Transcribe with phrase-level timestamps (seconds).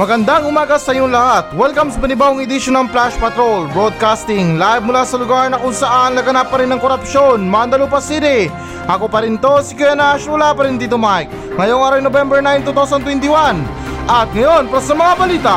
[0.00, 1.52] Magandang umaga sa inyong lahat.
[1.52, 6.16] Welcome sa panibawang edisyon ng Flash Patrol Broadcasting live mula sa lugar na kung saan
[6.16, 8.48] naganap pa rin ng korupsyon, Mandalupa City.
[8.88, 11.52] Ako pa rin to, si Kuya Nash, wala pa rin dito Mike.
[11.52, 13.60] Ngayong araw November 9, 2021.
[14.08, 15.56] At ngayon, para sa mga balita.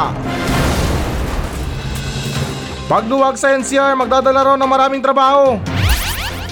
[2.92, 5.56] Pagluwag sa NCR, magdadala raw ng maraming trabaho.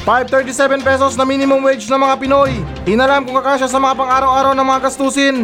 [0.08, 2.56] 537 pesos na minimum wage ng mga Pinoy.
[2.88, 5.44] Inalam kung kakasya sa mga pang-araw-araw ng mga gastusin.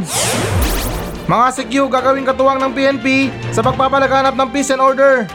[1.27, 5.27] Mga CQ gagawing katuwang ng PNP sa pagpapalaganap ng peace and order.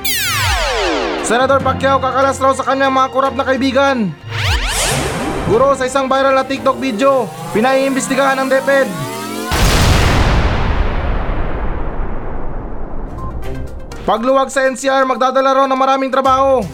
[1.20, 4.08] Senator Pacquiao kakalas raw sa kanyang mga korap na kaibigan.
[5.52, 8.88] Guro sa isang viral na TikTok video, pinaiimbestigahan ng DepEd.
[14.08, 16.64] Pagluwag sa NCR, magdadala raw ng maraming trabaho.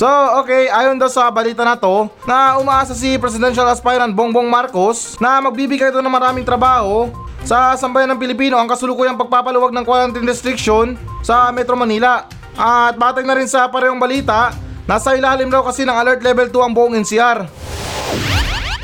[0.00, 0.08] So,
[0.40, 5.44] okay, ayon daw sa balita na to, na umaasa si Presidential Aspirant Bongbong Marcos na
[5.44, 11.00] magbibigay ito ng maraming trabaho sa sambayan ng Pilipino ang kasulukuyang pagpapaluwag ng quarantine restriction
[11.24, 12.28] sa Metro Manila.
[12.52, 14.52] At batay na rin sa parehong balita,
[14.84, 17.48] nasa ilalim daw kasi ng alert level 2 ang buong NCR.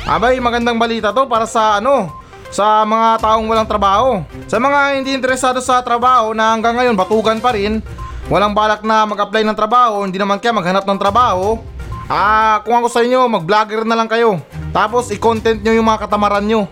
[0.09, 2.09] Abay, magandang balita to para sa ano,
[2.49, 4.25] sa mga taong walang trabaho.
[4.49, 7.85] Sa mga hindi interesado sa trabaho na hanggang ngayon batugan pa rin,
[8.33, 11.61] walang balak na mag-apply ng trabaho, hindi naman kaya maghanap ng trabaho,
[12.09, 14.41] ah, kung ako sa inyo, mag-vlogger na lang kayo.
[14.73, 16.65] Tapos i-content nyo yung mga katamaran nyo.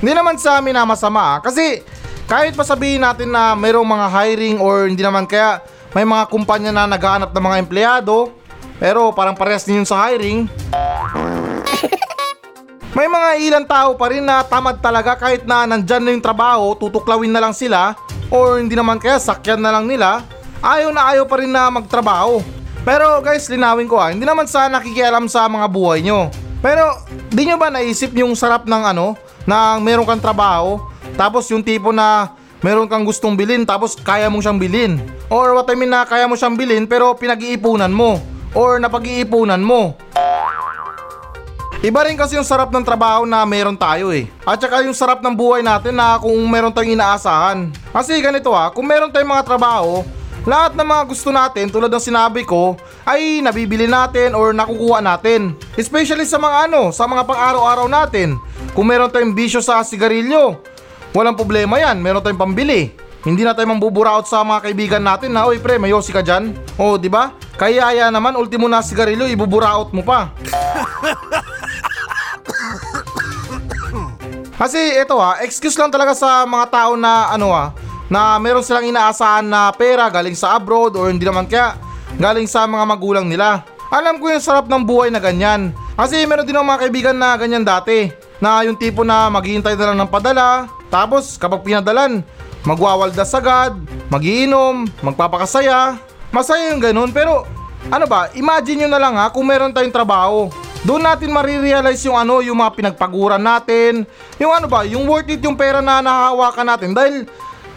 [0.00, 1.84] Hindi naman sa amin na masama kasi
[2.24, 5.60] kahit pa sabihin natin na mayroong mga hiring or hindi naman kaya
[5.92, 8.32] may mga kumpanya na naghahanap ng mga empleyado
[8.80, 10.48] pero parang parehas din yun sa hiring.
[12.96, 16.74] May mga ilang tao pa rin na tamad talaga kahit na nandyan na yung trabaho,
[16.74, 17.94] tutuklawin na lang sila
[18.32, 20.26] or hindi naman kaya sakyan na lang nila,
[20.58, 22.42] ayaw na ayaw pa rin na magtrabaho.
[22.82, 26.32] Pero guys, linawin ko ah, hindi naman sa nakikialam sa mga buhay nyo.
[26.64, 26.98] Pero
[27.30, 29.14] di nyo ba naisip yung sarap ng ano,
[29.48, 30.80] na meron kang trabaho,
[31.16, 35.00] tapos yung tipo na meron kang gustong bilhin tapos kaya mo siyang bilhin.
[35.32, 38.20] Or what I mean na kaya mo siyang bilhin pero pinag-iipunan mo
[38.52, 39.96] or napag-iipunan mo.
[41.80, 44.28] Iba rin kasi yung sarap ng trabaho na meron tayo eh.
[44.44, 47.72] At saka yung sarap ng buhay natin na kung meron tayong inaasahan.
[47.88, 50.04] Kasi ganito ah, kung meron tayong mga trabaho,
[50.48, 55.52] lahat ng mga gusto natin tulad ng sinabi ko ay nabibili natin or nakukuha natin.
[55.76, 58.40] Especially sa mga ano, sa mga pang-araw-araw natin.
[58.72, 60.56] Kung meron tayong bisyo sa sigarilyo,
[61.12, 62.94] walang problema yan, meron tayong pambili.
[63.20, 66.56] Hindi na tayo mambuburaot sa mga kaibigan natin na, Oy pre, may yosi ka dyan.
[66.80, 67.36] O, di ba?
[67.60, 70.32] Kaya ya naman, ultimo na sigarilyo, ibuburaot mo pa.
[74.60, 77.72] Kasi ito ha, excuse lang talaga sa mga tao na ano ha,
[78.10, 81.78] na meron silang inaasahan na pera galing sa abroad or hindi naman kaya
[82.18, 83.62] galing sa mga magulang nila.
[83.90, 85.70] Alam ko yung sarap ng buhay na ganyan.
[85.94, 88.10] Kasi meron din mga kaibigan na ganyan dati.
[88.42, 92.24] Na yung tipo na maghihintay na lang ng padala, tapos kapag pinadalan,
[92.66, 93.76] magwawaldas agad,
[94.10, 96.00] magiinom, magpapakasaya.
[96.34, 97.46] Masaya yung ganun pero
[97.90, 100.50] ano ba, imagine nyo na lang ha kung meron tayong trabaho.
[100.80, 104.08] Doon natin marirealize yung ano, yung mga pinagpaguran natin.
[104.40, 106.96] Yung ano ba, yung worth it yung pera na nahahawakan natin.
[106.96, 107.28] Dahil,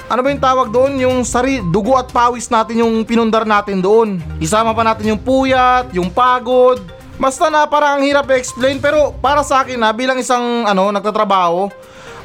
[0.10, 0.92] ano ba yung tawag doon?
[1.00, 4.20] Yung sari, dugo at pawis natin yung pinundar natin doon.
[4.44, 6.80] Isama pa natin yung puyat, yung pagod.
[7.16, 11.70] Basta na parang ang hirap i-explain pero para sa akin na bilang isang ano, nagtatrabaho,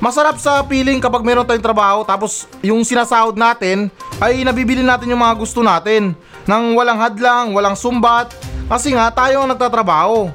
[0.00, 5.20] masarap sa feeling kapag meron tayong trabaho tapos yung sinasahod natin ay nabibili natin yung
[5.20, 6.16] mga gusto natin
[6.48, 8.32] nang walang hadlang, walang sumbat
[8.66, 10.32] kasi nga tayo ang nagtatrabaho.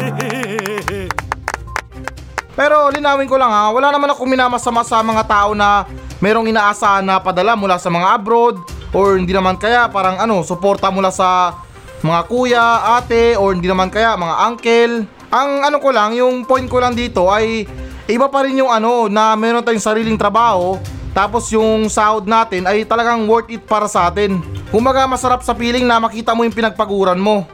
[2.58, 5.86] Pero linawin ko lang ha, wala naman ako minamasama sa mga tao na
[6.20, 8.60] merong inaasahan na padala mula sa mga abroad
[8.92, 11.56] or hindi naman kaya parang ano, suporta mula sa
[12.00, 12.64] mga kuya,
[13.00, 14.94] ate or hindi naman kaya mga uncle.
[15.30, 17.64] Ang ano ko lang, yung point ko lang dito ay
[18.08, 20.76] iba pa rin yung ano na meron tayong sariling trabaho
[21.10, 24.38] tapos yung sahod natin ay talagang worth it para sa atin.
[24.70, 27.48] Kumaga masarap sa feeling na makita mo yung pinagpaguran mo.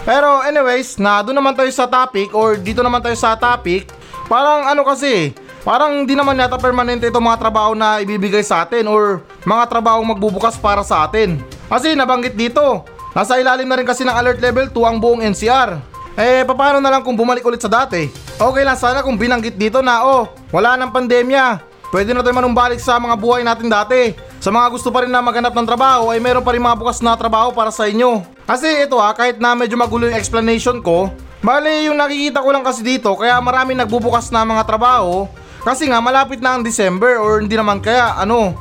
[0.00, 3.92] Pero anyways, na doon naman tayo sa topic or dito naman tayo sa topic,
[4.32, 8.88] parang ano kasi, parang di naman yata permanente itong mga trabaho na ibibigay sa atin
[8.88, 11.40] or mga trabaho magbubukas para sa atin.
[11.68, 15.78] Kasi nabanggit dito, nasa ilalim na rin kasi ng alert level 2 ang buong NCR.
[16.18, 18.10] Eh, paano na lang kung bumalik ulit sa dati?
[18.36, 21.70] Okay lang sana kung binanggit dito na, oh, wala nang pandemya.
[21.90, 24.14] Pwede na tayo manumbalik sa mga buhay natin dati.
[24.38, 27.02] Sa mga gusto pa rin na maghanap ng trabaho ay meron pa rin mga bukas
[27.02, 28.22] na trabaho para sa inyo.
[28.46, 31.10] Kasi ito ha, kahit na medyo magulo yung explanation ko,
[31.42, 35.26] bali yung nakikita ko lang kasi dito kaya marami nagbubukas na mga trabaho
[35.60, 38.56] kasi nga malapit na ang December or hindi naman kaya ano.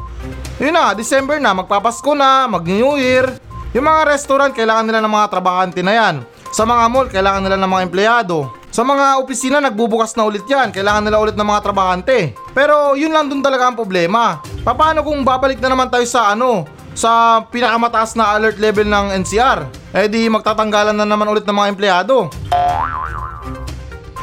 [0.59, 3.31] Yun na, December na, magpapasko na, mag New Year.
[3.71, 6.15] Yung mga restaurant kailangan nila ng mga trabahante na yan.
[6.51, 8.37] Sa mga mall, kailangan nila ng mga empleyado.
[8.69, 12.37] Sa mga opisina nagbubukas na ulit yan, kailangan nila ulit ng mga trabahante.
[12.53, 14.43] Pero yun lang dun talaga ang problema.
[14.61, 19.59] Paano kung babalik na naman tayo sa ano, sa pinakamataas na alert level ng NCR?
[19.93, 22.29] Eh di magtatanggalan na naman ulit ng mga empleyado.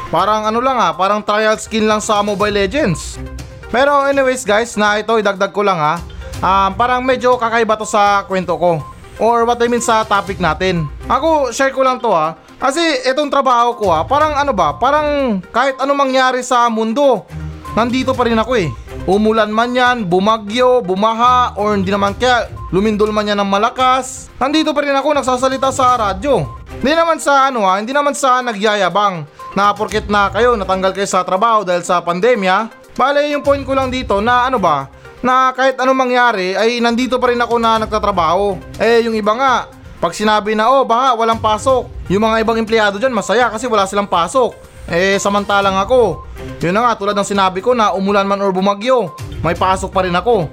[0.07, 3.19] Parang ano lang ah, parang trial skin lang sa Mobile Legends.
[3.67, 5.99] Pero anyways guys, na ito idagdag ko lang ha.
[6.39, 8.79] Um, parang medyo kakaiba to sa kwento ko.
[9.19, 10.87] Or what I mean sa topic natin.
[11.11, 12.39] Ako, share ko lang to ha.
[12.55, 17.27] Kasi itong trabaho ko ha, parang ano ba, parang kahit ano mangyari sa mundo,
[17.75, 18.71] nandito pa rin ako eh.
[19.03, 24.31] Umulan man yan, bumagyo, bumaha, or hindi naman kaya lumindol man yan ng malakas.
[24.39, 26.47] Nandito pa rin ako nagsasalita sa radyo.
[26.79, 31.07] Hindi naman sa ano ha, hindi naman sa nagyayabang na porket na kayo natanggal kayo
[31.07, 32.67] sa trabaho dahil sa pandemya.
[32.97, 34.89] Bale yung point ko lang dito na ano ba,
[35.21, 38.57] na kahit anong mangyari ay nandito pa rin ako na nagtatrabaho.
[38.81, 39.53] Eh yung iba nga,
[39.97, 43.85] pag sinabi na oh baka walang pasok, yung mga ibang empleyado dyan masaya kasi wala
[43.85, 44.53] silang pasok.
[44.87, 46.25] Eh samantalang ako,
[46.63, 49.11] yun na nga tulad ng sinabi ko na umulan man or bumagyo,
[49.43, 50.47] may pasok pa rin ako.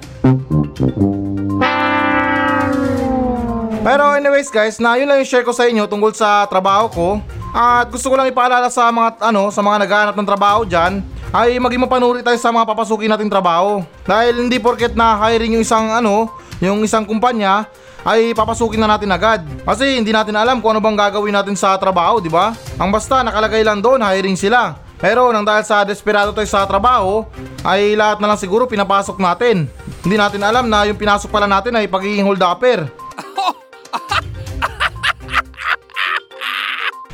[3.85, 7.07] Pero anyways guys, na yun lang yung share ko sa inyo tungkol sa trabaho ko.
[7.55, 10.99] At gusto ko lang ipaalala sa mga ano, sa mga naghahanap ng trabaho diyan
[11.31, 13.79] ay maging mapanuri tayo sa mga papasukin nating trabaho.
[14.03, 17.63] Dahil hindi porket na hiring yung isang ano, yung isang kumpanya
[18.03, 19.39] ay papasukin na natin agad.
[19.63, 22.51] Kasi hindi natin alam kung ano bang gagawin natin sa trabaho, di ba?
[22.75, 24.75] Ang basta nakalagay lang doon, hiring sila.
[24.99, 27.23] Pero nang dahil sa desperado tayo sa trabaho,
[27.63, 29.67] ay lahat na lang siguro pinapasok natin.
[30.03, 33.04] Hindi natin alam na yung pinasok pala natin ay pagiging hold upper.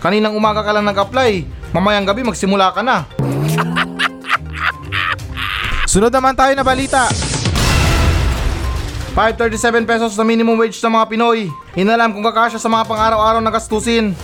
[0.01, 1.45] Kaninang umaga ka lang nag-apply,
[1.77, 3.05] mamayang gabi magsimula ka na.
[5.85, 7.05] Sunod naman tayo na balita.
[9.13, 11.53] 537 pesos na minimum wage sa mga Pinoy.
[11.77, 14.17] Inalam kung kakasya sa mga pang-araw-araw na gastusin.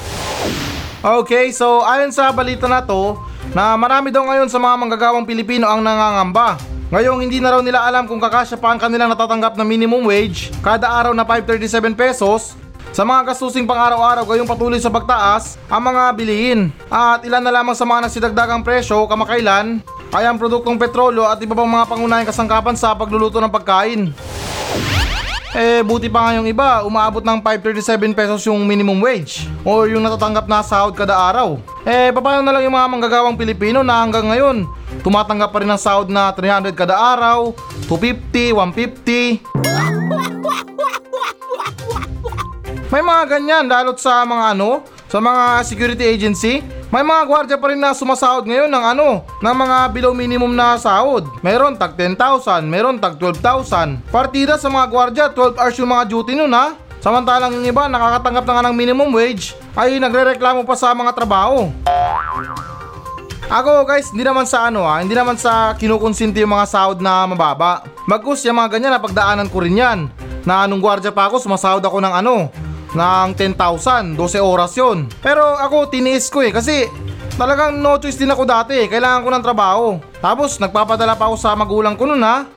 [1.06, 3.14] Okay, so ayon sa balita na to,
[3.54, 6.58] na marami daw ngayon sa mga manggagawang Pilipino ang nangangamba.
[6.90, 10.50] Ngayong hindi na raw nila alam kung kakasya pa ang kanilang natatanggap na minimum wage
[10.64, 12.56] kada araw na 537 pesos
[12.98, 16.74] sa mga gastusin pang araw-araw gayong patuloy sa pagtaas ang mga bilihin.
[16.90, 19.86] At ilan na lamang sa mga nagsidagdagang presyo kamakailan
[20.18, 24.10] ay ang produktong petrolyo at iba pang mga pangunahing kasangkapan sa pagluluto ng pagkain.
[25.54, 30.02] Eh, buti pa nga yung iba, umaabot ng 537 pesos yung minimum wage or yung
[30.02, 31.62] natatanggap na sahod kada araw.
[31.86, 34.66] Eh, paano na lang yung mga manggagawang Pilipino na hanggang ngayon,
[35.06, 37.54] tumatanggap pa rin ng sahod na 300 kada araw,
[37.86, 39.46] 250, 150.
[42.88, 44.80] May mga ganyan, lalot sa mga ano,
[45.12, 46.64] sa mga security agency.
[46.88, 50.80] May mga gwardiya pa rin na sumasahod ngayon ng ano, ng mga below minimum na
[50.80, 51.28] sahod.
[51.44, 54.08] Meron tag 10,000, meron tag 12,000.
[54.08, 56.80] Partida sa mga gwardiya, 12 hours yung mga duty nun ha.
[57.04, 61.68] Samantalang yung iba nakakatanggap na nga ng minimum wage ay nagrereklamo pa sa mga trabaho.
[63.52, 67.28] Ako guys, hindi naman sa ano ha, hindi naman sa kinukonsinti yung mga sahod na
[67.28, 67.84] mababa.
[68.08, 70.00] Bagus yung mga ganyan na pagdaanan ko rin yan.
[70.48, 72.48] Na anong gwardiya pa ako, sumasahod ako ng ano,
[72.98, 75.06] ng 10,000, 12 oras yon.
[75.22, 76.90] Pero ako tiniis ko eh kasi
[77.38, 78.90] talagang no choice din ako dati eh.
[78.90, 79.86] Kailangan ko ng trabaho.
[80.18, 82.50] Tapos nagpapadala pa ako sa magulang ko nun ha.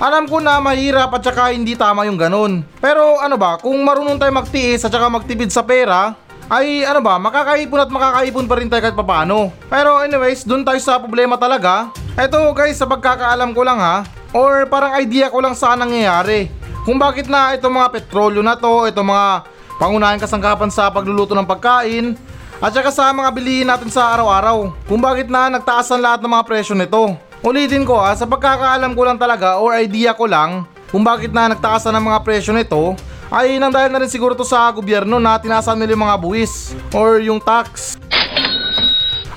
[0.00, 2.64] Alam ko na mahirap at saka hindi tama yung ganun.
[2.80, 6.16] Pero ano ba, kung marunong tayo magtiis at saka magtipid sa pera,
[6.50, 9.54] ay ano ba, makakaipon at makakaipon pa rin tayo kahit papano.
[9.68, 11.92] Pero anyways, dun tayo sa problema talaga.
[12.18, 14.02] Eto guys, sa pagkakaalam ko lang ha,
[14.34, 16.50] or parang idea ko lang sa nangyayari.
[16.80, 19.44] Kung bakit na itong mga petrolyo na to, itong mga
[19.76, 22.16] pangunahing kasangkapan sa pagluluto ng pagkain,
[22.60, 24.72] at saka sa mga bilihin natin sa araw-araw.
[24.84, 27.16] Kung bakit na nagtaas ang lahat ng mga presyo nito.
[27.40, 31.48] Ulitin ko ha, sa pagkakaalam ko lang talaga or idea ko lang, kung bakit na
[31.48, 32.96] nagtaas ang mga presyo nito,
[33.32, 36.76] ay nang dahil na rin siguro to sa gobyerno na tinasan nila yung mga buwis
[36.92, 37.96] or yung tax.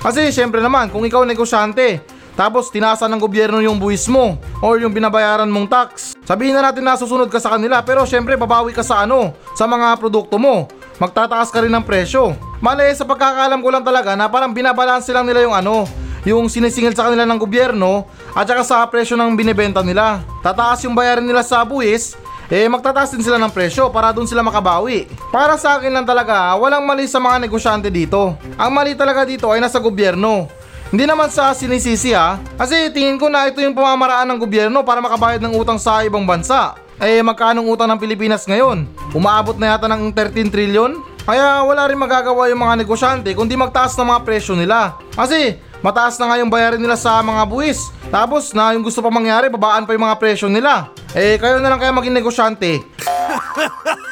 [0.04, 4.90] Kasi syempre naman, kung ikaw negosyante, tapos tinasan ng gobyerno yung buwis mo or yung
[4.90, 6.18] binabayaran mong tax.
[6.26, 9.70] Sabihin na natin na susunod ka sa kanila pero syempre babawi ka sa ano, sa
[9.70, 10.66] mga produkto mo.
[10.98, 12.34] Magtataas ka rin ng presyo.
[12.58, 15.86] Mali sa pagkakaalam ko lang talaga na parang binabalanse lang nila yung ano,
[16.26, 20.24] yung sinisingil sa kanila ng gobyerno at saka sa presyo ng binibenta nila.
[20.42, 24.44] Tataas yung bayarin nila sa buwis, eh magtataas din sila ng presyo para doon sila
[24.44, 25.06] makabawi.
[25.28, 28.36] Para sa akin lang talaga, walang mali sa mga negosyante dito.
[28.56, 30.48] Ang mali talaga dito ay nasa gobyerno.
[30.92, 35.00] Hindi naman sa sinisisi ha, kasi tingin ko na ito yung pamamaraan ng gobyerno para
[35.00, 36.76] makabayad ng utang sa ibang bansa.
[37.00, 38.86] Eh magkano ang utang ng Pilipinas ngayon?
[39.16, 41.00] Umaabot na yata ng 13 trillion?
[41.24, 45.00] Kaya wala rin magagawa yung mga negosyante kundi magtaas ng mga presyo nila.
[45.16, 47.90] Kasi mataas na nga yung bayarin nila sa mga buwis.
[48.12, 50.92] Tapos na yung gusto pa mangyari, babaan pa yung mga presyo nila.
[51.16, 52.84] Eh kayo na lang kaya maging negosyante.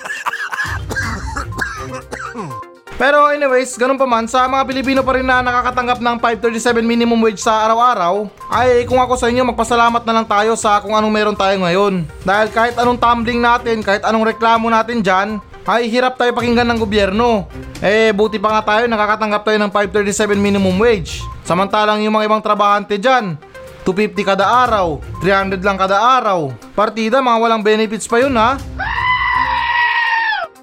[3.02, 7.18] Pero anyways, ganun pa man, sa mga Pilipino pa rin na nakakatanggap ng 537 minimum
[7.18, 11.10] wage sa araw-araw, ay kung ako sa inyo, magpasalamat na lang tayo sa kung anong
[11.10, 12.06] meron tayo ngayon.
[12.22, 16.78] Dahil kahit anong tumbling natin, kahit anong reklamo natin dyan, ay hirap tayo pakinggan ng
[16.78, 17.50] gobyerno.
[17.82, 21.26] Eh, buti pa nga tayo, nakakatanggap tayo ng 537 minimum wage.
[21.42, 23.34] Samantalang yung mga ibang trabahante dyan,
[23.82, 26.54] 250 kada araw, 300 lang kada araw.
[26.78, 28.62] Partida, mga walang benefits pa yun ha.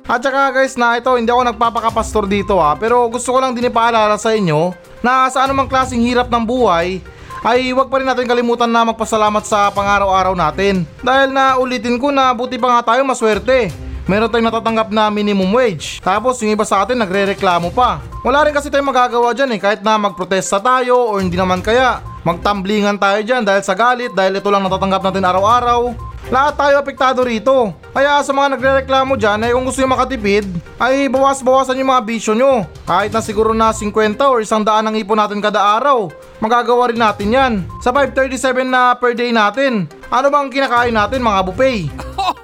[0.10, 3.70] At saka guys na ito, hindi ako nagpapakapastor dito ha, pero gusto ko lang din
[3.70, 4.74] ipaalala sa inyo
[5.06, 6.98] na sa anumang klaseng hirap ng buhay,
[7.46, 10.82] ay huwag pa rin natin kalimutan na magpasalamat sa pangaraw-araw natin.
[11.06, 13.70] Dahil na ulitin ko na buti pa nga tayo maswerte.
[14.10, 16.02] Meron tayong natatanggap na minimum wage.
[16.02, 18.02] Tapos yung iba sa atin nagre-reklamo pa.
[18.26, 22.02] Wala rin kasi tayong magagawa dyan eh kahit na magprotesta tayo o hindi naman kaya.
[22.26, 26.09] Magtamblingan tayo dyan dahil sa galit dahil ito lang natatanggap natin araw-araw.
[26.28, 27.72] Lahat tayo apektado rito.
[27.96, 30.44] Kaya sa mga nagre-reklamo dyan ay kung gusto nyo makatipid,
[30.76, 32.68] ay bawas-bawasan yung mga bisyo nyo.
[32.84, 36.12] Kahit na siguro na 50 or isang daan ang ipon natin kada araw,
[36.44, 37.64] magagawa rin natin yan.
[37.80, 41.88] Sa 537 na per day natin, ano bang kinakain natin mga buffet?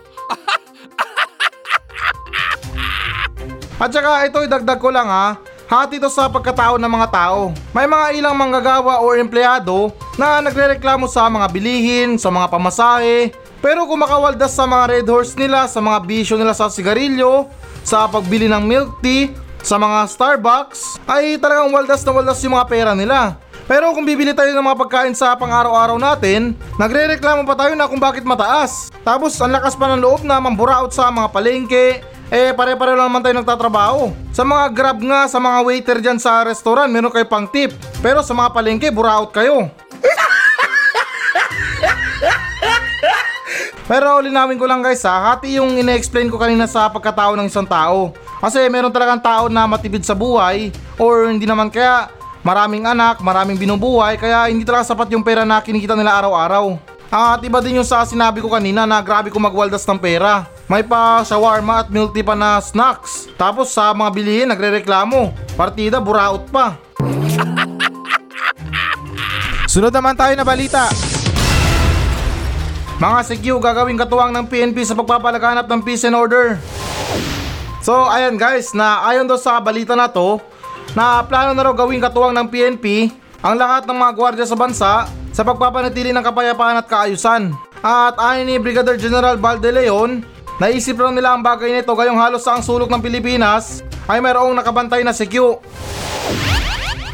[3.76, 5.36] At saka ito idagdag ko lang ha,
[5.68, 7.52] hati to sa pagkatao ng mga tao.
[7.76, 13.90] May mga ilang manggagawa o empleyado na nagrereklamo sa mga bilihin, sa mga pamasahe, pero
[13.90, 17.50] kung makawaldas sa mga red horse nila, sa mga bisyo nila sa sigarilyo,
[17.82, 19.34] sa pagbili ng milk tea,
[19.66, 23.42] sa mga Starbucks, ay talagang waldas na waldas yung mga pera nila.
[23.66, 27.98] Pero kung bibili tayo ng mga pagkain sa pang-araw-araw natin, nagre-reklamo pa tayo na kung
[27.98, 28.94] bakit mataas.
[29.02, 33.26] Tapos ang lakas pa ng loob na mamburaot sa mga palengke, eh pare-pareho lang naman
[33.26, 34.14] tayo nagtatrabaho.
[34.30, 37.74] Sa mga grab nga, sa mga waiter dyan sa restaurant, meron kayo pang tip.
[38.06, 39.74] Pero sa mga palengke, buraot kayo.
[43.86, 47.70] Pero linawin ko lang guys ha, hati yung ine-explain ko kanina sa pagkatao ng isang
[47.70, 48.10] tao.
[48.42, 52.10] Kasi meron talagang tao na matibid sa buhay or hindi naman kaya
[52.42, 56.82] maraming anak, maraming binubuhay kaya hindi talaga sapat yung pera na kinikita nila araw-araw.
[57.14, 60.50] At iba din yung sa sinabi ko kanina na grabe ko magwaldas ng pera.
[60.66, 63.30] May pa shawarma at milk tea pa na snacks.
[63.38, 65.30] Tapos sa mga bilihin nagre-reklamo.
[65.54, 66.82] Partida buraot pa.
[69.70, 70.90] Sunod naman tayo na balita.
[72.96, 76.56] Mga CQ gagawing katuwang ng PNP sa pagpapalaganap ng peace and order.
[77.84, 80.40] So ayan guys, na ayon do sa balita na to,
[80.96, 83.12] na plano na raw gawing katuwang ng PNP
[83.44, 87.52] ang lahat ng mga gwardiya sa bansa sa pagpapanatili ng kapayapaan at kaayusan.
[87.84, 90.24] At ayon ni Brigadier General Balde Leon,
[90.64, 94.56] naisip lang nila ang bagay nito gayong halos sa ang sulok ng Pilipinas ay mayroong
[94.56, 95.60] nakabantay na CQ.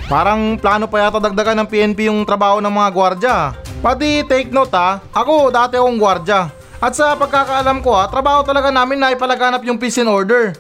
[0.06, 3.38] Parang plano pa yata dagdagan ng PNP yung trabaho ng mga gwardya.
[3.82, 6.54] Pati take note ha, ako dati akong gwardya.
[6.78, 10.54] At sa pagkakaalam ko ha, trabaho talaga namin na ipalaganap yung peace and order.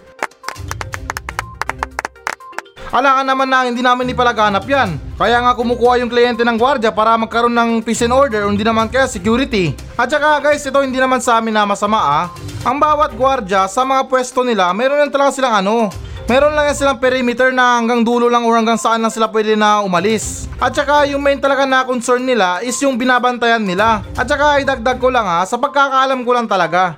[2.89, 4.97] Ala ka naman na hindi namin ipalaganap yan.
[5.21, 8.65] Kaya nga kumukuha yung kliyente ng gwardya para magkaroon ng peace and order o hindi
[8.65, 9.77] naman kaya security.
[10.01, 12.25] At saka guys, ito hindi naman sa amin na masama ah.
[12.65, 15.93] Ang bawat gwardya sa mga pwesto nila, meron lang talaga silang ano,
[16.31, 19.59] Meron lang yan silang perimeter na hanggang dulo lang o hanggang saan lang sila pwede
[19.59, 20.47] na umalis.
[20.63, 23.99] At saka yung main talaga na concern nila is yung binabantayan nila.
[24.15, 26.95] At saka idagdag ko lang ha, sa pagkakaalam ko lang talaga.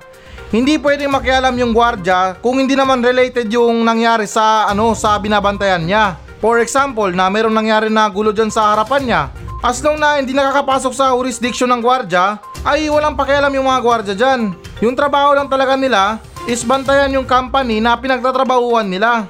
[0.54, 5.82] Hindi pwedeng makialam yung gwardya kung hindi naman related yung nangyari sa ano sa binabantayan
[5.82, 6.14] niya.
[6.38, 9.22] For example, na meron nangyari na gulo dyan sa harapan niya.
[9.66, 14.14] As long na hindi nakakapasok sa jurisdiction ng gwardya, ay walang pakialam yung mga gwardya
[14.14, 14.54] dyan.
[14.78, 19.24] Yung trabaho lang talaga nila is bantayan yung company na pinagtatrabahuan nila.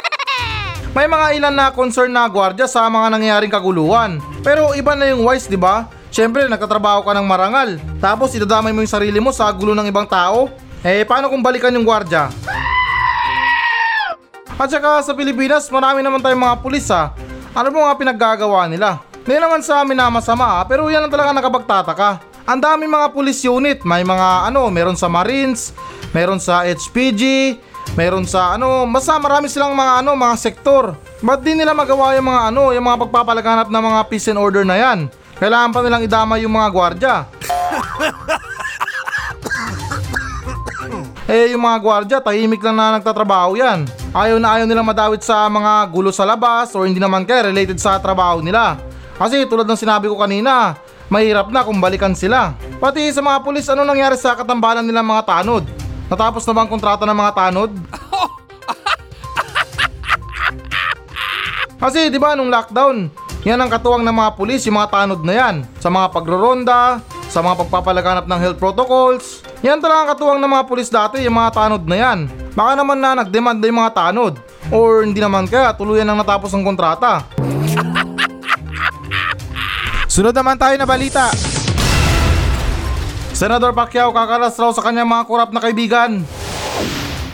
[0.96, 4.18] May mga ilan na concern na gwardya sa mga nangyayaring kaguluhan.
[4.40, 5.86] Pero iba na yung wise, di ba?
[6.10, 7.76] Siyempre, nagtatrabaho ka ng marangal.
[8.00, 10.50] Tapos idadamay mo yung sarili mo sa gulo ng ibang tao.
[10.80, 12.32] Eh, paano kung balikan yung gwardya?
[14.56, 17.12] At saka sa Pilipinas, marami naman tayong mga pulis ha.
[17.52, 19.00] Ano mo nga pinaggagawa nila?
[19.24, 22.29] Hindi naman sa amin na masama ha, pero yan ang talaga nakapagtataka.
[22.48, 25.76] Ang dami mga police unit, may mga ano, meron sa Marines,
[26.16, 27.56] meron sa HPG,
[27.98, 30.96] meron sa ano, basta marami silang mga ano, mga sektor.
[31.20, 34.64] Ba't di nila magawa yung mga ano, yung mga pagpapalaganap ng mga peace and order
[34.64, 35.12] na yan?
[35.40, 37.14] Kailangan pa nilang idama yung mga gwardya.
[41.32, 43.88] eh yung mga gwardya, tahimik lang na nagtatrabaho yan.
[44.12, 47.78] Ayaw na ayaw nilang madawit sa mga gulo sa labas or hindi naman kaya related
[47.80, 48.76] sa trabaho nila.
[49.16, 50.74] Kasi tulad ng sinabi ko kanina,
[51.10, 52.54] mahirap na kung balikan sila.
[52.78, 55.66] Pati sa mga pulis, ano nangyari sa katambalan nilang mga tanod?
[56.06, 57.70] Natapos na ba ang kontrata ng mga tanod?
[61.82, 63.10] Kasi di ba nung lockdown,
[63.42, 65.64] yan ang katuwang ng mga pulis, yung mga tanod na yan.
[65.82, 67.00] Sa mga pagroronda,
[67.30, 69.40] sa mga pagpapalaganap ng health protocols.
[69.62, 72.18] Yan talaga ang katuwang ng mga pulis dati, yung mga tanod na yan.
[72.52, 74.34] Baka naman na nagdemand na yung mga tanod.
[74.68, 77.24] Or hindi naman kaya tuluyan nang natapos ang kontrata.
[80.10, 81.30] Sunod naman tayo na balita.
[83.30, 86.26] Senador Pacquiao kakalas raw sa kanyang mga korap na kaibigan.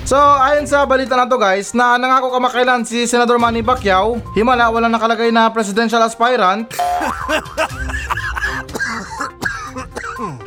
[0.05, 4.69] So, ayon sa balita na to guys, na nangako kamakailan si Senador Manny Pacquiao, himala
[4.69, 6.69] walang nakalagay na presidential aspirant,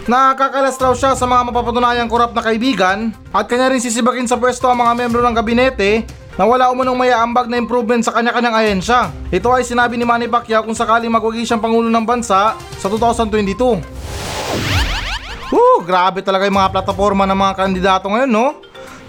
[0.09, 4.65] Nakakalas raw siya sa mga mapapatunayang korap na kaibigan at kanya rin sisibakin sa pwesto
[4.65, 6.01] ang mga membro ng gabinete
[6.39, 9.11] na wala umunong may aambag na improvement sa kanya-kanyang ahensya.
[9.27, 13.59] Ito ay sinabi ni Manny Pacquiao kung sakaling magwagi siyang Pangulo ng Bansa sa 2022.
[15.51, 18.55] Woo, grabe talaga yung mga plataforma ng mga kandidato ngayon, no?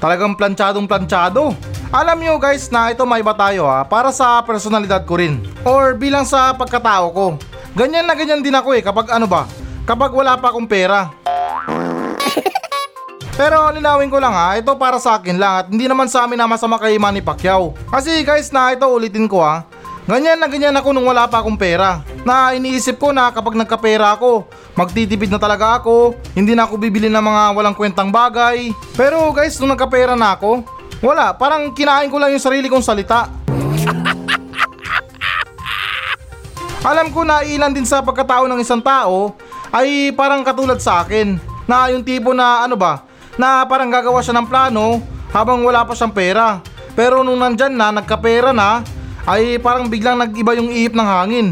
[0.02, 1.54] Talagang planchadong planchado.
[1.94, 5.38] Alam nyo guys na ito may iba tayo ha, para sa personalidad ko rin.
[5.62, 7.26] Or bilang sa pagkatao ko.
[7.78, 9.46] Ganyan na ganyan din ako eh kapag ano ba,
[9.86, 11.14] kapag wala pa akong pera.
[13.40, 16.36] Pero linawin ko lang ha, ito para sa akin lang at hindi naman sa amin
[16.36, 17.72] na masama kay Manny Pacquiao.
[17.88, 19.64] Kasi guys na ito ulitin ko ha,
[20.04, 22.04] ganyan na ganyan ako nung wala pa akong pera.
[22.20, 24.44] Na iniisip ko na kapag nagkapera ako,
[24.76, 28.76] magtitipid na talaga ako, hindi na ako bibili ng mga walang kwentang bagay.
[28.92, 30.60] Pero guys, nung nagkapera na ako,
[31.00, 33.24] wala, parang kinain ko lang yung sarili kong salita.
[36.84, 39.32] Alam ko na ilan din sa pagkatao ng isang tao
[39.72, 44.38] ay parang katulad sa akin na yung tipo na ano ba na parang gagawa siya
[44.38, 46.58] ng plano habang wala pa siyang pera.
[46.98, 48.82] Pero nung nandyan na nagkapera na
[49.28, 51.48] ay parang biglang nag-iba yung ihip ng hangin.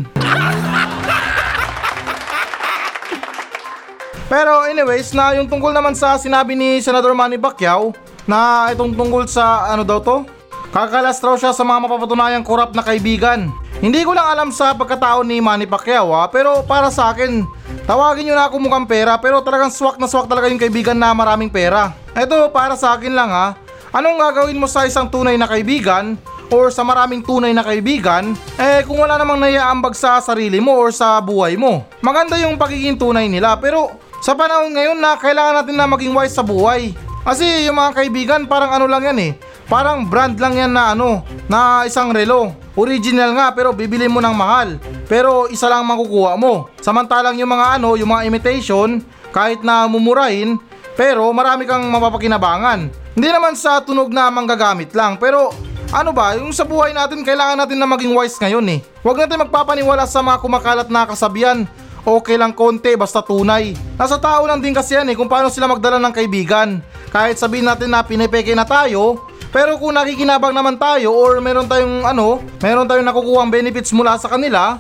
[4.28, 7.97] Pero anyways na yung tungkol naman sa sinabi ni Senador Manny Pacquiao
[8.28, 10.28] na itong tungkol sa ano daw to?
[10.68, 13.49] Kakalas raw siya sa mga mapapatunayang korap na kaibigan.
[13.80, 17.49] Hindi ko lang alam sa pagkatao ni Manny Pacquiao ha, pero para sa akin,
[17.88, 21.16] tawagin nyo na ako mukhang pera pero talagang swak na swak talaga yung kaibigan na
[21.16, 21.97] maraming pera.
[22.12, 23.57] Ito para sa akin lang ha,
[23.97, 26.21] anong gagawin mo sa isang tunay na kaibigan
[26.52, 30.92] or sa maraming tunay na kaibigan, eh kung wala namang naiaambag sa sarili mo or
[30.92, 31.88] sa buhay mo.
[32.04, 33.89] Maganda yung pagiging tunay nila pero
[34.21, 36.93] sa panahon ngayon na kailangan natin na maging wise sa buhay.
[37.25, 39.32] Kasi yung mga kaibigan parang ano lang yan eh,
[39.69, 42.57] Parang brand lang yan na ano, na isang relo.
[42.73, 44.81] Original nga pero bibili mo ng mahal.
[45.04, 46.73] Pero isa lang makukuha mo.
[46.81, 50.57] Samantalang yung mga ano, yung mga imitation, kahit na mumurahin,
[50.97, 52.89] pero marami kang mapapakinabangan.
[53.13, 55.52] Hindi naman sa tunog na manggagamit lang, pero
[55.93, 58.81] ano ba, yung sa buhay natin kailangan natin na maging wise ngayon eh.
[59.04, 61.69] Huwag natin magpapaniwala sa mga kumakalat na kasabihan.
[62.09, 63.76] Okay lang konti basta tunay.
[64.00, 66.81] Nasa tao lang din kasi yan eh kung paano sila magdala ng kaibigan.
[67.13, 72.04] Kahit sabihin natin na pinipeke na tayo, pero kung nakikinabang naman tayo or meron tayong
[72.04, 74.76] ano, meron tayong nakukuha benefits mula sa kanila,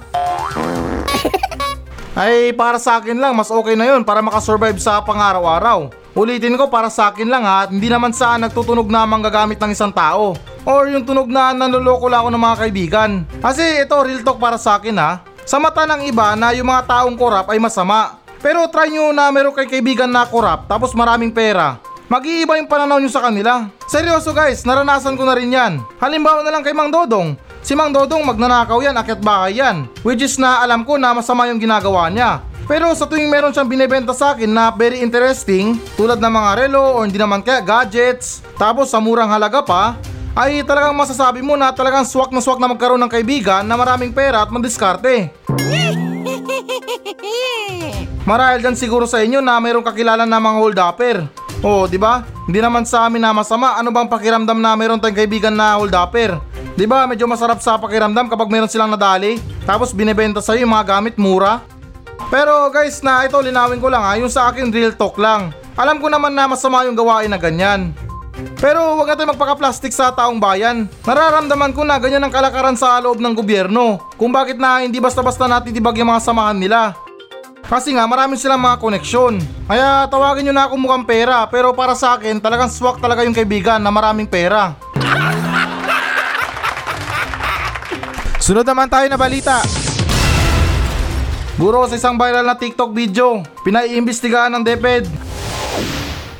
[2.20, 5.88] ay para sa akin lang mas okay na yun para makasurvive sa pangaraw-araw.
[6.18, 9.94] Ulitin ko para sa akin lang ha, hindi naman sa nagtutunog na manggagamit ng isang
[9.94, 10.34] tao.
[10.66, 13.10] Or yung tunog na nanloloko lang ako ng mga kaibigan.
[13.38, 15.22] Kasi ito real talk para sa akin ha.
[15.46, 18.18] Sa mata ng iba na yung mga taong korap ay masama.
[18.42, 21.78] Pero try nyo na meron kay kaibigan na korap tapos maraming pera
[22.08, 23.68] mag-iiba yung pananaw nyo sa kanila.
[23.84, 25.84] Seryoso guys, naranasan ko na rin yan.
[26.00, 27.36] Halimbawa na lang kay Mang Dodong.
[27.60, 29.84] Si Mang Dodong magnanakaw yan, akyat bahay yan.
[30.00, 32.48] Which is na alam ko na masama yung ginagawa niya.
[32.68, 37.00] Pero sa tuwing meron siyang binebenta sa akin na very interesting, tulad ng mga relo
[37.00, 39.96] o hindi naman kaya gadgets, tapos sa murang halaga pa,
[40.36, 44.12] ay talagang masasabi mo na talagang swak na swak na magkaroon ng kaibigan na maraming
[44.12, 45.32] pera at mandiskarte.
[48.28, 50.60] Marahil dyan siguro sa inyo na mayroong kakilala na mga
[51.58, 52.22] Oh, di ba?
[52.46, 53.74] Hindi naman sa amin na masama.
[53.74, 56.38] Ano bang pakiramdam na meron tayong kaibigan na hold-upper?
[56.78, 57.02] Di ba?
[57.10, 59.42] Medyo masarap sa pakiramdam kapag meron silang nadali.
[59.66, 61.58] Tapos binebenta sa'yo yung mga gamit mura.
[62.30, 65.50] Pero guys na ito linawin ko lang ha, yung sa akin real talk lang.
[65.74, 67.90] Alam ko naman na masama yung gawain na ganyan.
[68.62, 70.86] Pero wag natin magpaka-plastic sa taong bayan.
[71.02, 73.98] Nararamdaman ko na ganyan ang kalakaran sa loob ng gobyerno.
[74.14, 76.94] Kung bakit na hindi basta-basta natitibag yung mga samahan nila.
[77.68, 79.44] Kasi nga marami silang mga koneksyon.
[79.68, 83.36] Kaya tawagin nyo na ako mukhang pera pero para sa akin talagang swak talaga yung
[83.36, 84.72] kaibigan na maraming pera.
[88.48, 89.60] Sunod naman tayo na balita.
[91.60, 95.04] Guro sa isang viral na TikTok video, pinaiimbestigahan ng DepEd.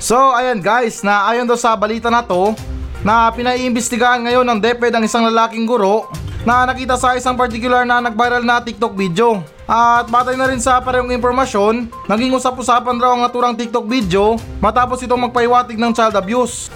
[0.01, 2.57] So ayan guys, na ayon daw sa balita na to,
[3.05, 6.09] na pinaiimbestigahan ngayon ng DepEd ang isang lalaking guro
[6.49, 9.45] na nakita sa isang particular na nag-viral na TikTok video.
[9.69, 15.05] At batay na rin sa parehong impormasyon, naging usap-usapan raw ang naturang TikTok video matapos
[15.05, 16.73] itong magpaiwatig ng child abuse.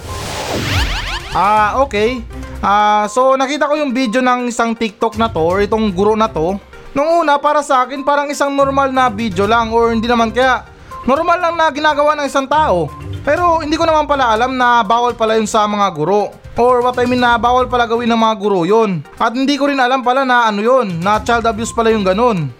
[1.33, 2.21] Ah, okay.
[2.61, 6.29] Ah, so nakita ko yung video ng isang TikTok na to or itong guro na
[6.29, 6.53] to.
[6.93, 10.69] Nung una para sa akin parang isang normal na video lang or hindi naman kaya
[11.09, 12.93] normal lang na ginagawa ng isang tao.
[13.25, 16.42] Pero hindi ko naman pala alam na bawal pala yun sa mga guro.
[16.53, 19.01] Or what I mean na bawal pala gawin ng mga guro yun.
[19.17, 22.53] At hindi ko rin alam pala na ano yun, na child abuse pala yung ganun.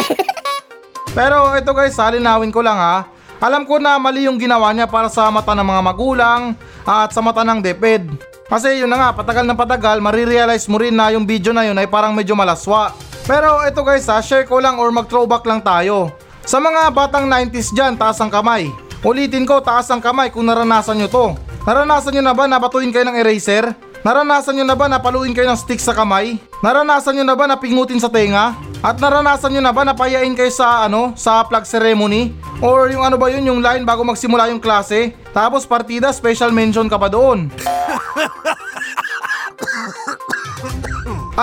[1.16, 3.06] Pero ito guys, halinawin ko lang ha.
[3.38, 7.22] Alam ko na mali yung ginawa niya para sa mata ng mga magulang at sa
[7.22, 8.10] mata ng DepEd.
[8.50, 11.78] Kasi yun na nga, patagal na patagal, marirealize mo rin na yung video na yun
[11.78, 12.90] ay parang medyo malaswa.
[13.22, 16.10] Pero ito guys ha, share ko lang or mag-throwback lang tayo.
[16.42, 18.66] Sa mga batang 90s dyan, taas ang kamay.
[19.06, 21.49] Ulitin ko, taas ang kamay kung naranasan nyo to.
[21.60, 23.76] Naranasan nyo na ba na batuin kayo ng eraser?
[24.00, 26.40] Naranasan nyo na ba na paluin kayo ng stick sa kamay?
[26.64, 28.56] Naranasan nyo na ba na pingutin sa tenga?
[28.80, 32.32] At naranasan nyo na ba na payain kayo sa ano, sa flag ceremony?
[32.64, 35.12] Or yung ano ba yun, yung line bago magsimula yung klase?
[35.36, 37.52] Tapos partida, special mention ka pa doon.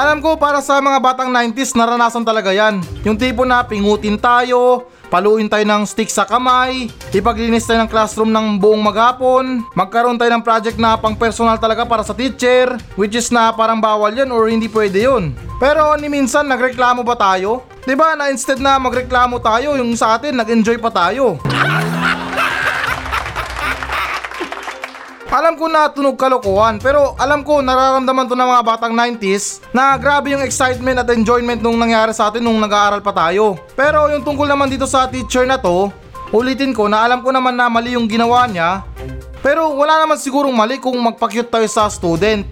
[0.01, 2.81] Alam ko para sa mga batang 90s naranasan talaga yan.
[3.05, 8.31] Yung tipo na pingutin tayo, paluin tayo ng stick sa kamay, ipaglinis tayo ng classroom
[8.31, 13.15] ng buong maghapon, magkaroon tayo ng project na pang personal talaga para sa teacher, which
[13.15, 15.35] is na parang bawal yan or hindi pwede yun.
[15.57, 17.65] Pero ni minsan nagreklamo ba tayo?
[17.87, 21.39] 'Di ba na instead na magreklamo tayo, yung sa atin nag-enjoy pa tayo.
[25.27, 29.99] Alam ko na tunog kalokohan pero alam ko nararamdaman to ng mga batang 90s na
[29.99, 33.59] grabe yung excitement at enjoyment nung nangyari sa atin nung nag-aaral pa tayo.
[33.75, 35.91] Pero yung tungkol naman dito sa teacher na to,
[36.31, 38.87] ulitin ko na alam ko naman na mali yung ginawa niya.
[39.43, 42.47] Pero wala naman sigurong mali kung magpa-cute tayo sa student.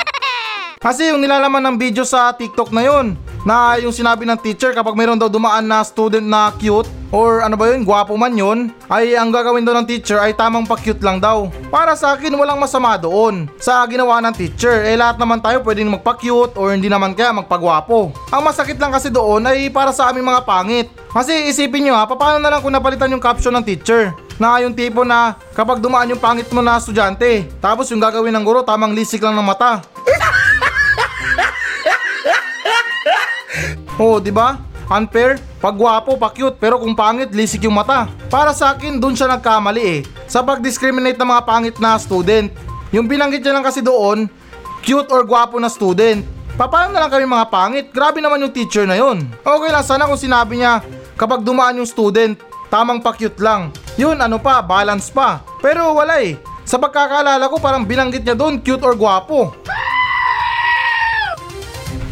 [0.84, 4.96] Kasi yung nilalaman ng video sa TikTok na yun, na yung sinabi ng teacher kapag
[4.96, 9.16] mayroon daw dumaan na student na cute or ano ba yun, gwapo man yun, ay
[9.16, 11.48] ang gagawin daw ng teacher ay tamang pa-cute lang daw.
[11.72, 14.84] Para sa akin, walang masama doon sa ginawa ng teacher.
[14.84, 18.12] Eh lahat naman tayo pwedeng magpa-cute or hindi naman kaya magpagwapo.
[18.32, 20.88] Ang masakit lang kasi doon ay para sa aming mga pangit.
[21.08, 24.12] Kasi isipin nyo ha, paano na lang kung napalitan yung caption ng teacher?
[24.38, 28.44] Na yung tipo na kapag dumaan yung pangit mo na estudyante, tapos yung gagawin ng
[28.46, 29.82] guro tamang lisik lang ng mata.
[33.98, 34.67] Oo, di ba?
[34.88, 38.08] Unfair, pag gwapo, pa cute, pero kung pangit, lisik yung mata.
[38.32, 40.00] Para sa akin, dun siya nagkamali eh.
[40.24, 42.48] Sa pag-discriminate ng mga pangit na student.
[42.88, 44.32] Yung binanggit niya lang kasi doon,
[44.80, 46.24] cute or gwapo na student.
[46.56, 47.86] Paano na lang kami mga pangit?
[47.92, 49.28] Grabe naman yung teacher na yun.
[49.44, 50.80] Okay lang sana kung sinabi niya,
[51.20, 52.40] kapag dumaan yung student,
[52.72, 53.68] tamang pa cute lang.
[54.00, 55.44] Yun, ano pa, balance pa.
[55.60, 56.40] Pero wala eh.
[56.64, 59.52] Sa pagkakaalala ko, parang binanggit niya doon, cute or gwapo.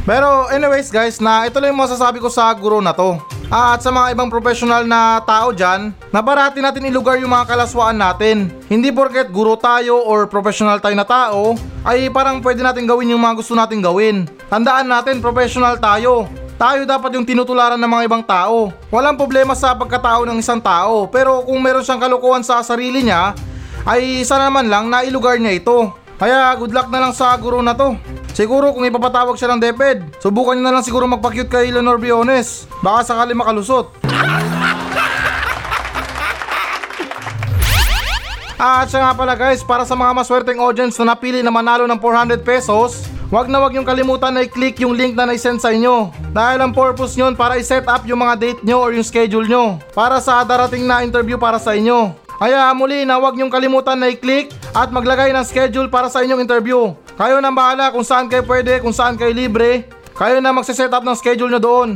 [0.06, 3.18] Pero anyways guys, na ito lang yung masasabi ko sa guro na to.
[3.50, 7.50] Ah, at sa mga ibang professional na tao dyan, na parati natin ilugar yung mga
[7.50, 8.54] kalaswaan natin.
[8.70, 13.22] Hindi porket guro tayo or professional tayo na tao, ay parang pwede natin gawin yung
[13.22, 14.30] mga gusto natin gawin.
[14.46, 16.30] Tandaan natin, professional tayo.
[16.54, 18.70] Tayo dapat yung tinutularan ng mga ibang tao.
[18.94, 23.34] Walang problema sa pagkatao ng isang tao, pero kung meron siyang kalukuhan sa sarili niya,
[23.82, 26.05] ay sana naman lang na ilugar niya ito.
[26.16, 27.92] Kaya good luck na lang sa guro na to.
[28.32, 32.64] Siguro kung ipapatawag siya ng DepEd, subukan niyo na lang siguro magpa-cute kay Leonor Biones.
[32.80, 33.92] Baka sakali makalusot.
[38.56, 42.00] At siya nga pala guys, para sa mga maswerteng audience na napili na manalo ng
[42.00, 46.14] 400 pesos, Huwag na huwag yung kalimutan na i-click yung link na na-send sa inyo.
[46.30, 49.82] Dahil ang purpose nyon para i-set up yung mga date nyo or yung schedule nyo
[49.98, 52.14] para sa darating na interview para sa inyo.
[52.38, 56.44] Kaya muli na huwag nyong kalimutan na i-click at maglagay ng schedule para sa inyong
[56.44, 56.92] interview.
[57.16, 59.88] Kayo na bahala kung saan kayo pwede, kung saan kayo libre.
[60.12, 61.90] Kayo na magse-set up ng schedule nyo doon.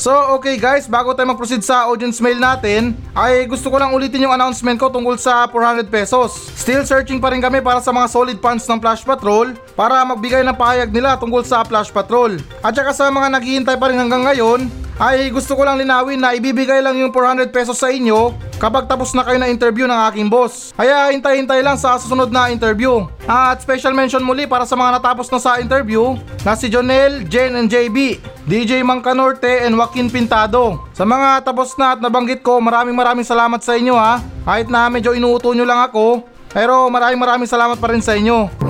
[0.00, 4.24] So okay guys, bago tayo mag-proceed sa audience mail natin, ay gusto ko lang ulitin
[4.24, 6.36] yung announcement ko tungkol sa 400 pesos.
[6.56, 10.40] Still searching pa rin kami para sa mga solid fans ng Flash Patrol para magbigay
[10.44, 12.40] ng pahayag nila tungkol sa Flash Patrol.
[12.64, 16.36] At saka sa mga naghihintay pa rin hanggang ngayon, ay gusto ko lang linawin na
[16.36, 20.28] ibibigay lang yung 400 pesos sa inyo kapag tapos na kayo na interview ng aking
[20.28, 20.76] boss.
[20.76, 23.08] Kaya hintay-hintay lang sa susunod na interview.
[23.24, 27.56] At special mention muli para sa mga natapos na sa interview na si Jonel, Jen
[27.56, 30.84] and JB, DJ Mangkanorte and Joaquin Pintado.
[30.92, 34.20] Sa mga tapos na at nabanggit ko, maraming maraming salamat sa inyo ha.
[34.44, 38.69] Kahit na medyo inuuto nyo lang ako, pero maraming maraming salamat pa rin sa inyo.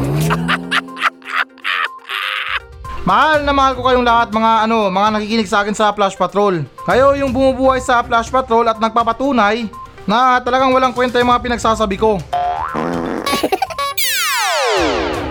[3.01, 6.61] Mahal na mahal ko kayong lahat mga ano, mga nakikinig sa akin sa Flash Patrol.
[6.85, 9.73] Kayo yung bumubuhay sa Flash Patrol at nagpapatunay
[10.05, 12.21] na talagang walang kwenta yung mga pinagsasabi ko.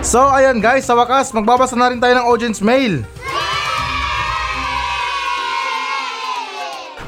[0.00, 3.06] So ayan guys, sa wakas magbabasa na rin tayo ng audience mail.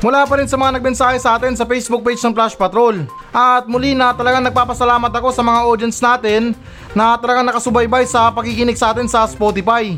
[0.03, 3.07] Mula pa rin sa mga nagmensahe sa atin sa Facebook page ng Flash Patrol.
[3.31, 6.59] At muli na talagang nagpapasalamat ako sa mga audience natin
[6.91, 9.95] na talagang nakasubaybay sa pakikinig sa atin sa Spotify.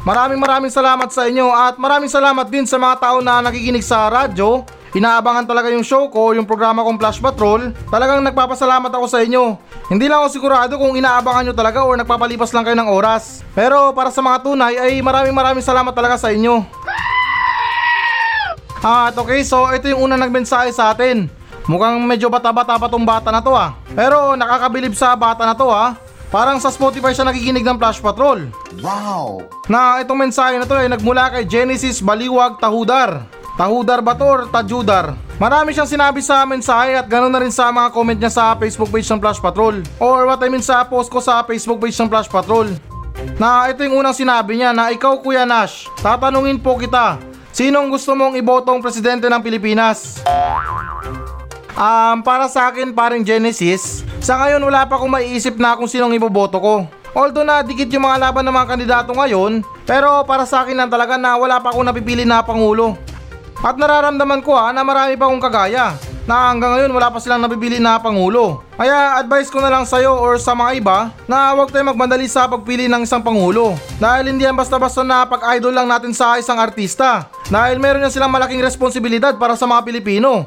[0.00, 4.08] Maraming maraming salamat sa inyo at maraming salamat din sa mga tao na nakikinig sa
[4.08, 9.22] radyo inaabangan talaga yung show ko, yung programa kong Flash Patrol, talagang nagpapasalamat ako sa
[9.22, 9.54] inyo.
[9.86, 13.46] Hindi lang ako sigurado kung inaabangan nyo talaga or nagpapalipas lang kayo ng oras.
[13.54, 16.62] Pero para sa mga tunay ay maraming maraming salamat talaga sa inyo.
[18.80, 21.28] At okay, so ito yung unang nagmensahe sa atin.
[21.68, 23.76] Mukhang medyo bata-bata pa tong bata na to ah.
[23.92, 25.94] Pero nakakabilib sa bata na to ah.
[26.30, 28.46] Parang sa Spotify siya nakikinig ng Flash Patrol.
[28.78, 29.42] Wow!
[29.66, 33.26] Na itong mensahe na to ay nagmula kay Genesis Baliwag Tahudar.
[33.58, 35.18] Tahudar ba to or Tajudar?
[35.42, 38.94] Marami siyang sinabi sa mensahe at ganoon na rin sa mga comment niya sa Facebook
[38.94, 39.82] page ng Flash Patrol.
[39.98, 42.70] Or what I mean sa post ko sa Facebook page ng Flash Patrol.
[43.36, 47.20] Na ito yung unang sinabi niya na ikaw Kuya Nash, tatanungin po kita,
[47.52, 50.24] sinong gusto mong ibotong presidente ng Pilipinas?
[51.78, 56.14] Um, para sa akin paring Genesis, sa ngayon wala pa akong maiisip na kung sinong
[56.14, 56.74] iboboto ko.
[57.10, 60.90] Although na dikit yung mga laban ng mga kandidato ngayon, pero para sa akin lang
[60.90, 62.94] talaga na wala pa akong napipili na pangulo.
[63.60, 65.92] At nararamdaman ko ha na marami pa akong kagaya
[66.24, 68.62] na hanggang ngayon wala pa silang napipili na pangulo.
[68.78, 72.46] Kaya advice ko na lang sa'yo or sa mga iba na huwag tayo magmadali sa
[72.46, 73.74] pagpili ng isang pangulo.
[73.98, 77.26] Dahil hindi yan basta-basta na pag-idol lang natin sa isang artista.
[77.50, 80.46] Dahil meron yan silang malaking responsibilidad para sa mga Pilipino.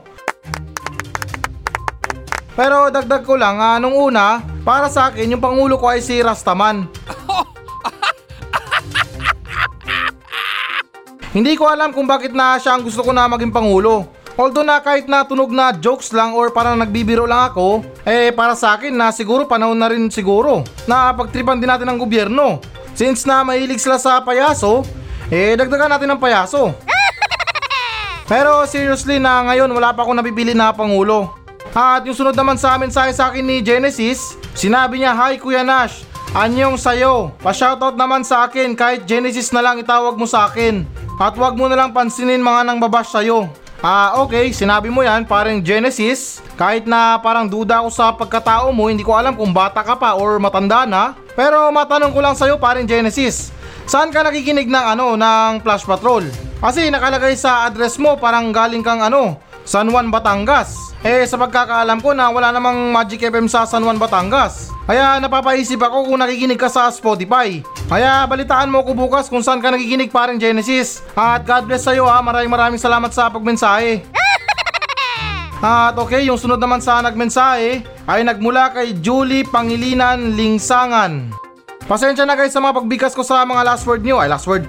[2.54, 6.22] Pero dagdag ko lang, ah, nung una, para sa akin, yung pangulo ko ay si
[6.22, 6.86] Rastaman.
[11.34, 14.06] Hindi ko alam kung bakit na siya ang gusto ko na maging pangulo.
[14.38, 18.54] Although na kahit na tunog na jokes lang or parang nagbibiro lang ako, eh para
[18.54, 22.62] sa akin na siguro panahon na rin siguro na pagtripan din natin ng gobyerno.
[22.94, 24.86] Since na mahilig sila sa payaso,
[25.34, 26.74] eh dagdagan natin ng payaso.
[28.32, 31.43] Pero seriously na ngayon wala pa akong nabibili na pangulo.
[31.74, 35.66] At yung sunod naman sa amin sa sa akin ni Genesis, sinabi niya, Hi Kuya
[35.66, 36.06] Nash,
[36.38, 37.34] anyong sayo.
[37.42, 40.86] Pa-shoutout naman sa akin kahit Genesis na lang itawag mo sa akin.
[41.18, 43.50] At wag mo na lang pansinin mga nang babash sa'yo.
[43.82, 46.46] Ah, okay, sinabi mo yan, parang Genesis.
[46.62, 50.14] Kahit na parang duda ako sa pagkatao mo, hindi ko alam kung bata ka pa
[50.14, 51.18] or matanda na.
[51.34, 53.50] Pero matanong ko lang sa'yo, parang Genesis.
[53.90, 56.22] Saan ka nakikinig ng ano, ng Flash Patrol?
[56.62, 60.92] Kasi nakalagay sa address mo, parang galing kang ano, San Juan, Batangas.
[61.04, 64.72] Eh, sa pagkakaalam ko na wala namang Magic FM sa San Juan, Batangas.
[64.84, 67.64] Kaya napapaisip ako kung nakikinig ka sa Spotify.
[67.88, 71.00] Kaya balitaan mo ko bukas kung saan ka nakikinig parang Genesis.
[71.16, 74.04] At God bless sa'yo ha, maraming maraming salamat sa pagmensahe.
[75.64, 81.32] At okay, yung sunod naman sa nagmensahe ay nagmula kay Julie Pangilinan Lingsangan.
[81.88, 84.20] Pasensya na guys sa mga pagbigas ko sa mga last word nyo.
[84.20, 84.68] Ay, last word.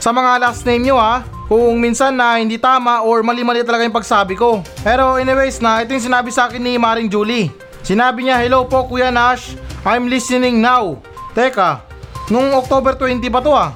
[0.00, 1.35] Sa mga last name nyo ha.
[1.46, 4.66] Kung minsan na hindi tama or mali-mali talaga yung pagsabi ko.
[4.82, 7.54] Pero anyways na, ito yung sinabi sa akin ni Maring Julie.
[7.86, 9.54] Sinabi niya, hello po Kuya Nash,
[9.86, 10.98] I'm listening now.
[11.38, 11.86] Teka,
[12.34, 13.70] nung October 20 pa to ah.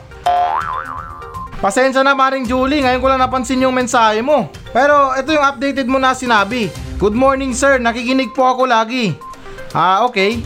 [1.62, 4.50] Pasensya na Maring Julie, ngayon ko lang napansin yung mensahe mo.
[4.74, 6.74] Pero ito yung updated mo na sinabi.
[6.98, 9.14] Good morning sir, nakikinig po ako lagi.
[9.70, 10.42] Ah, okay.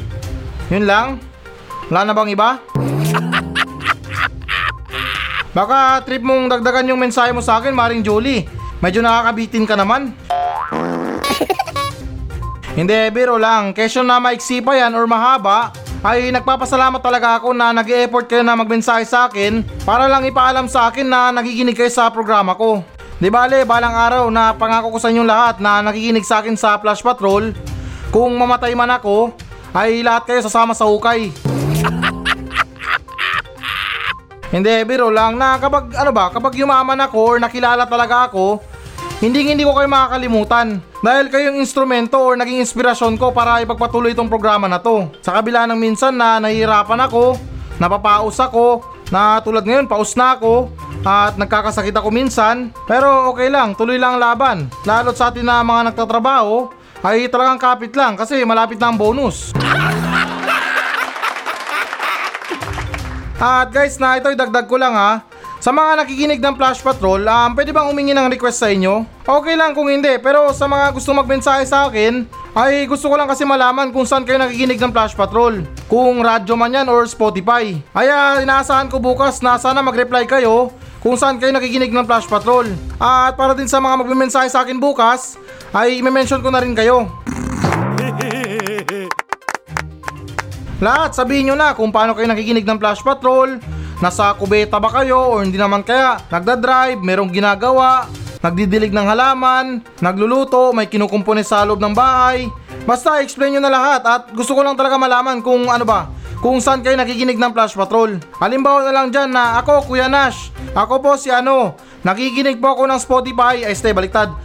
[0.68, 1.16] Yun lang.
[1.88, 2.60] Wala na bang iba?
[5.54, 8.42] Baka trip mong dagdagan yung mensahe mo sa akin, Maring Julie.
[8.82, 10.10] Medyo nakakabitin ka naman.
[12.78, 13.70] Hindi, biro lang.
[13.70, 15.70] Kesyo na maiksi pa yan or mahaba,
[16.02, 20.66] ay nagpapasalamat talaga ako na nag effort kayo na magmensahe sa akin para lang ipaalam
[20.66, 22.82] sa akin na nakikinig kayo sa programa ko.
[23.22, 26.76] Di bale, balang araw na pangako ko sa inyong lahat na nakikinig sa akin sa
[26.82, 27.54] Flash Patrol,
[28.10, 29.30] kung mamatay man ako,
[29.70, 31.30] ay lahat kayo sasama sa hukay.
[34.54, 38.62] Hindi, biro lang na kapag ano ba, kapag yumaman ako or nakilala talaga ako,
[39.18, 40.78] hindi hindi ko kayo makakalimutan.
[41.02, 45.10] Dahil kayong instrumento or naging inspirasyon ko para ipagpatuloy itong programa na to.
[45.26, 47.34] Sa kabila ng minsan na nahihirapan ako,
[47.82, 50.70] napapaus ako, na tulad ngayon paus na ako,
[51.02, 52.70] at nagkakasakit ako minsan.
[52.86, 54.58] Pero okay lang, tuloy lang ang laban.
[54.86, 56.70] Lalo't sa atin na mga nagtatrabaho,
[57.02, 59.50] ay talagang kapit lang kasi malapit na ang bonus.
[63.38, 65.26] At guys, na ito dagdag ko lang ha.
[65.58, 69.08] Sa mga nakikinig ng Flash Patrol, um, pwede bang humingi ng request sa inyo?
[69.24, 73.24] Okay lang kung hindi, pero sa mga gusto magmensahe sa akin, ay gusto ko lang
[73.24, 75.64] kasi malaman kung saan kayo nakikinig ng Flash Patrol.
[75.88, 77.74] Kung radyo man yan or Spotify.
[77.96, 80.68] Kaya inaasahan ko bukas na sana mag-reply kayo
[81.00, 82.68] kung saan kayo nakikinig ng Flash Patrol.
[83.00, 85.40] At para din sa mga magmensahe sa akin bukas,
[85.72, 87.08] ay i-mention ko na rin kayo.
[90.82, 93.62] Lahat, sabihin nyo na kung paano kayo nakikinig ng Flash Patrol,
[94.02, 98.10] nasa kubeta ba kayo o hindi naman kaya, nagdadrive, merong ginagawa,
[98.42, 102.50] nagdidilig ng halaman, nagluluto, may kinukumpone sa loob ng bahay.
[102.84, 106.10] Basta explain nyo na lahat at gusto ko lang talaga malaman kung ano ba,
[106.42, 108.18] kung saan kayo nakikinig ng Flash Patrol.
[108.42, 112.84] Halimbawa na lang dyan na ako, Kuya Nash, ako po si ano, Nakikinig po ako
[112.84, 113.64] ng Spotify.
[113.64, 114.28] Ay, stay, baliktad.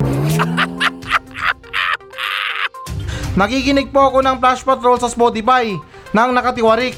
[3.40, 5.76] Nakikinig po ako ng Flash Patrol sa Spotify
[6.14, 6.98] nang nakatiwarik.